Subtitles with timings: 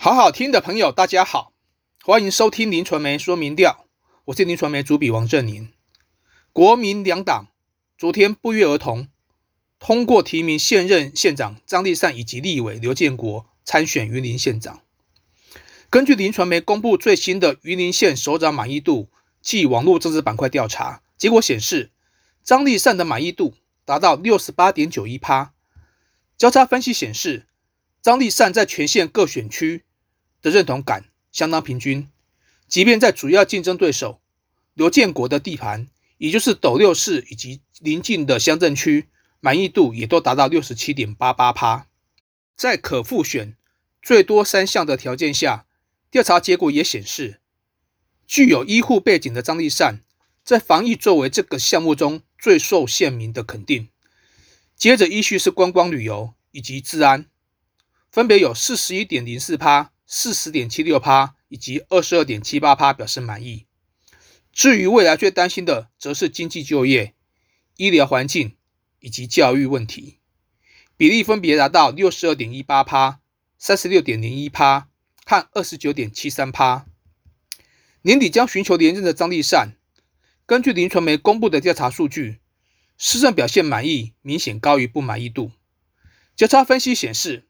[0.00, 1.52] 好好听的朋友，大家好，
[2.04, 3.84] 欢迎收听林传媒说明调，
[4.26, 5.72] 我是林传媒主笔王振宁。
[6.52, 7.48] 国民两党
[7.98, 9.08] 昨天不约而同
[9.80, 14.82] 通过提名现任县长张立善以及立委刘建国参选云林县长。
[15.90, 19.08] 根据林传媒公布最新的云林县首长满意度
[19.42, 21.90] 暨网络政治板块调查结果显示，
[22.44, 25.52] 张立善的满意度达到六十八点九一趴。
[26.36, 27.48] 交叉分析显示，
[28.00, 29.82] 张立善在全县各选区。
[30.40, 32.08] 的认同感相当平均，
[32.68, 34.20] 即便在主要竞争对手
[34.74, 35.88] 刘建国的地盘，
[36.18, 39.08] 也就是斗六市以及邻近的乡镇区，
[39.40, 41.86] 满意度也都达到六十七点八八趴。
[42.56, 43.56] 在可复选
[44.02, 45.66] 最多三项的条件下，
[46.10, 47.40] 调查结果也显示，
[48.26, 50.00] 具有医护背景的张立善，
[50.42, 53.88] 在防疫作为这个项目中最受县民的肯定。
[54.76, 57.26] 接着依序是观光旅游以及治安，
[58.10, 59.92] 分别有四十一点零四趴。
[60.10, 63.66] 四十点七六趴以及二十二点七八趴表示满意。
[64.50, 67.14] 至于未来最担心的，则是经济就业、
[67.76, 68.56] 医疗环境
[69.00, 70.18] 以及教育问题，
[70.96, 73.20] 比例分别达到六十二点一八趴、
[73.58, 74.88] 三十六点零一趴
[75.26, 76.86] 和二十九点七三趴。
[78.00, 79.76] 年底将寻求连任的张立善，
[80.46, 82.38] 根据林传媒公布的调查数据，
[82.96, 85.52] 施政表现满意明显高于不满意度。
[86.34, 87.47] 交叉分析显示。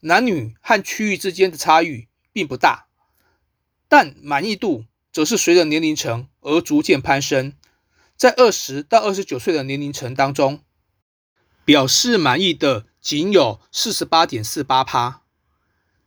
[0.00, 2.86] 男女和区域之间的差异并不大，
[3.88, 7.52] 但满意度则是随着年龄层而逐渐攀升。
[8.16, 10.62] 在二十到二十九岁的年龄层当中，
[11.64, 15.22] 表示满意的仅有四十八点四八趴，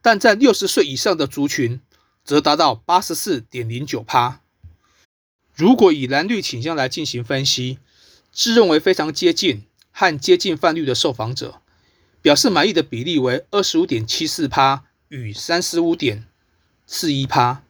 [0.01, 1.81] 但在六十岁以上的族群
[2.23, 4.41] 则达到八十四点零九趴。
[5.53, 7.79] 如果以蓝绿倾向来进行分析，
[8.31, 11.58] 自认为非常接近和接近泛绿的受访者。
[12.21, 16.25] 表示满意的比例为二十五点七四趴与三十五点
[16.85, 17.63] 四一趴，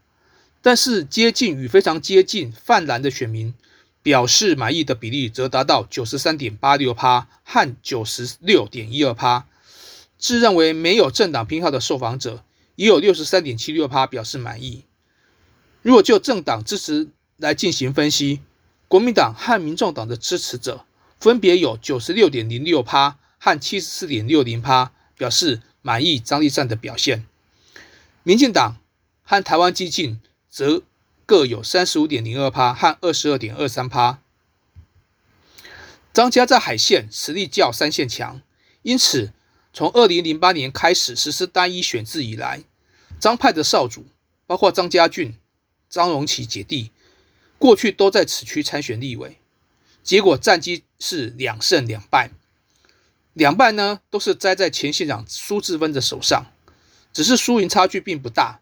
[0.61, 3.53] 但是接近与非常接近泛蓝的选民
[4.02, 9.45] 表示满意的比例则达到九十三点八六趴和九十六点一二趴。
[10.17, 12.43] 自认为没有政党偏好的受访者
[12.76, 14.83] 也有六十三点七六趴表示满意。
[15.81, 18.42] 如果就政党支持来进行分析，
[18.87, 20.86] 国民党和民众党的支持者
[21.20, 23.17] 分别有九十六点零六趴。
[23.39, 27.26] 和七十四点六零趴表示满意张立善的表现，
[28.23, 28.76] 民进党
[29.23, 30.20] 和台湾激进
[30.50, 30.83] 则
[31.26, 34.20] 各有三十五点零二趴和二十二点二三趴。
[36.11, 38.42] 张家在海线实力较三线强，
[38.82, 39.32] 因此
[39.72, 42.64] 从二零零八年开始实施单一选制以来，
[43.20, 44.08] 张派的少主
[44.45, 45.38] 包括张家俊、
[45.88, 46.92] 张荣启姐弟，
[47.58, 49.38] 过去都在此区参选立委，
[50.04, 52.32] 结果战绩是两胜两败。
[53.34, 56.45] 两败呢，都是栽在前县长苏志芬的手上，
[57.14, 58.60] 只是输赢差距并不大，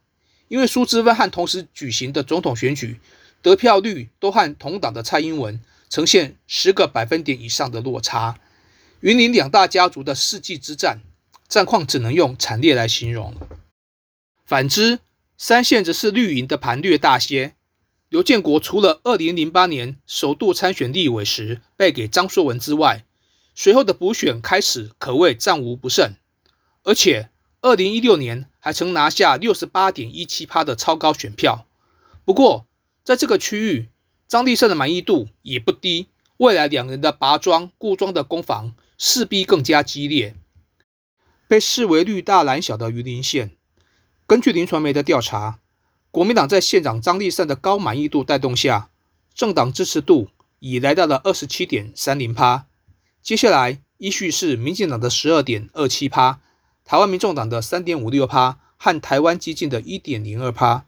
[0.48, 3.00] 因为苏志芬和同时举行的总统选举
[3.42, 8.40] 得票率都和同党的蔡英文呈现十个百分点以上的落差。
[9.00, 11.00] 云林两大家族的世纪之战，
[11.48, 13.34] 战况只能用惨烈来形容。
[14.46, 15.00] 反之，
[15.38, 17.54] 三县则是绿营的盘略大些。
[18.10, 23.04] 刘建国除了二零零八年首度参选立委时败给张硕文之外，
[23.60, 26.14] 随后的补选开始可谓战无不胜，
[26.84, 27.32] 而且
[27.62, 31.66] 二零一六年还曾拿下六十八点一七趴的超高选票。
[32.24, 32.68] 不过，
[33.04, 33.90] 在这个区域，
[34.28, 36.10] 张立胜的满意度也不低。
[36.38, 40.36] 未来两人的拔庄固庄的攻防势必更加激烈。
[41.48, 43.50] 被视为绿大蓝小的榆林县，
[44.28, 45.60] 根据林传媒的调查，
[46.12, 48.92] 国民党在县长张立胜的高满意度带动下，
[49.34, 50.30] 政党支持度
[50.60, 52.68] 已来到了二十七点三零趴。
[53.28, 56.40] 接下来依序是民进党的十二点二七趴，
[56.86, 60.86] 台湾民众党的三点五六趴和台湾激进的一点零二趴。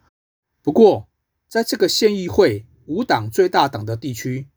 [0.61, 1.09] 不过，
[1.49, 4.47] 在这个县议会五党最大党的地区，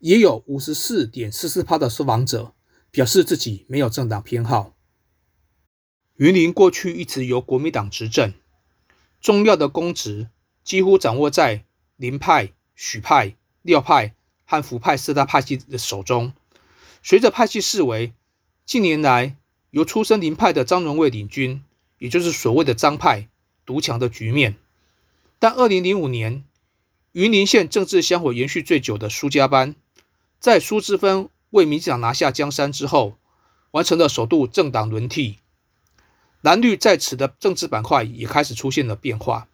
[0.00, 2.54] 也有五十四点四四趴的受访者
[2.90, 4.74] 表示自己没有政党偏好。
[6.16, 8.34] 云林过去一直由国民党执政，
[9.20, 10.28] 重要的公职
[10.64, 11.64] 几乎掌握在
[11.94, 16.32] 林派、许派、廖派和福派四大派系的手中。
[17.02, 18.12] 随着派系式微，
[18.66, 19.36] 近年来
[19.70, 21.62] 由出身林派的张荣卫领军，
[21.98, 23.28] 也就是所谓的张派
[23.64, 24.56] 独强的局面。
[25.38, 26.44] 但二零零五年，
[27.12, 29.74] 云林县政治香火延续最久的苏家班，
[30.40, 33.16] 在苏之芬为民进党拿下江山之后，
[33.70, 35.38] 完成了首度政党轮替，
[36.40, 39.48] 蓝绿在此的政治板块也开始出现了变化。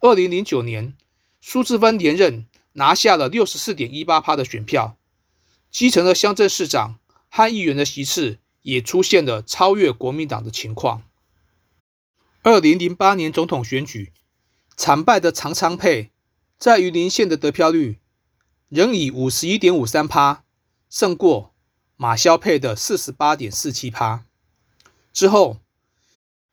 [0.00, 0.94] 二零零九年，
[1.40, 4.96] 苏之芬连任，拿下了六十四点一八趴的选票。
[5.74, 11.02] 基层的乡镇市长和议员的席次也出现了超越国民党的情况。
[12.44, 14.12] 二零零八年总统选举
[14.76, 16.12] 惨败的长昌配，
[16.60, 17.98] 在云林县的得票率
[18.68, 20.44] 仍以五十一点五三趴
[20.88, 21.52] 胜过
[21.96, 24.24] 马萧配的四十八点四七趴。
[25.12, 25.58] 之后，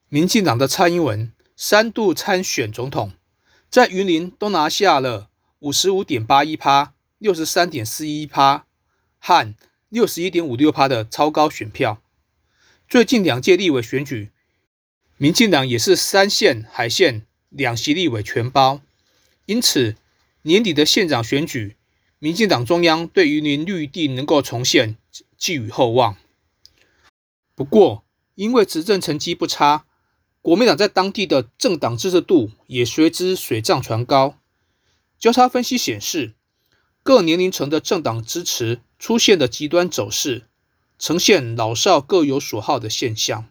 [0.10, 3.12] 民进党的蔡英文三度参选总统，
[3.70, 5.30] 在云林都拿下了
[5.60, 8.66] 五十五点八一趴、六十三点四一趴
[9.24, 9.54] 和
[9.88, 12.02] 六十一点五六趴的超高选票。
[12.90, 14.32] 最近两届立委选举。
[15.18, 18.82] 民进党也是三县海县两席立委全包，
[19.46, 19.96] 因此
[20.42, 21.76] 年底的县长选举，
[22.18, 24.98] 民进党中央对于林绿地能够重现
[25.38, 26.18] 寄予厚望。
[27.54, 28.04] 不过，
[28.34, 29.86] 因为执政成绩不差，
[30.42, 34.40] 国民党在当地的政党支持度也随之水涨船高。
[35.20, 36.34] 交叉分析显示，
[37.04, 40.48] 各年龄层的政党支持出现的极端走势，
[41.00, 43.48] 呈现老少各有所好的现象。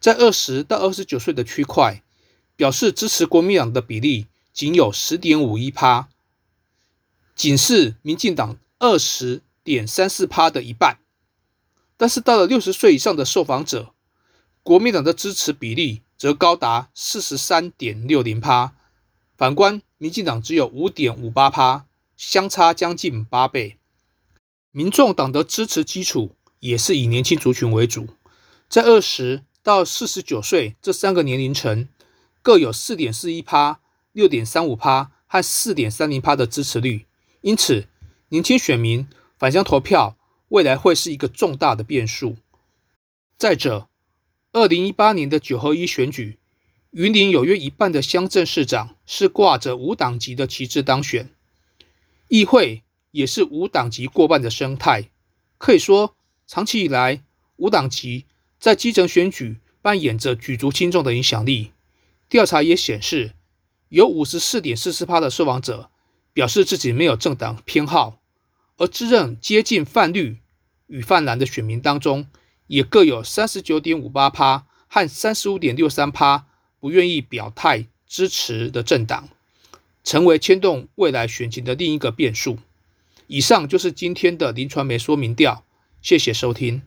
[0.00, 2.02] 在二十到二十九岁的区块，
[2.56, 6.08] 表示支持国民党的比例仅有十点五一趴，
[7.36, 10.98] 仅是民进党二十点三四趴的一半。
[11.96, 13.94] 但是到了六十岁以上的受访者，
[14.64, 18.74] 国民党的支持比例则高达四十三点六零趴，
[19.38, 21.86] 反观民进党只有五点五八趴，
[22.16, 23.78] 相差将近八倍。
[24.70, 28.08] 民众党的支持基础也是以年轻族群为主，
[28.68, 29.44] 在二十。
[29.64, 31.88] 到四十九岁这三个年龄层
[32.42, 33.80] 各有四点四一趴、
[34.12, 37.06] 六点三五趴和四点三零趴的支持率，
[37.40, 37.86] 因此
[38.28, 39.08] 年轻选民
[39.38, 40.18] 返乡投票
[40.48, 42.36] 未来会是一个重大的变数。
[43.38, 43.88] 再者，
[44.52, 46.38] 二零一八年的九合一选举，
[46.90, 51.30] 云林有约一半的乡镇市长是挂着无党籍的旗帜当选，
[52.28, 55.10] 议会也是无党籍过半的生态，
[55.58, 56.16] 可以说
[56.46, 57.22] 长期以来
[57.56, 58.26] 无党籍。
[58.58, 61.72] 在基层选举扮演着举足轻重的影响力。
[62.30, 63.34] 调查也显示，
[63.90, 65.90] 有五十四点四四趴的受访者
[66.32, 68.22] 表示自己没有政党偏好，
[68.78, 70.38] 而自认接近泛绿
[70.86, 72.26] 与泛蓝的选民当中，
[72.68, 76.46] 也各有三十九点五八趴和三十五点六三趴
[76.80, 79.28] 不愿意表态支持的政党，
[80.04, 82.58] 成为牵动未来选情的另一个变数。
[83.26, 85.64] 以上就是今天的林传媒说明调，
[86.00, 86.82] 谢谢收听。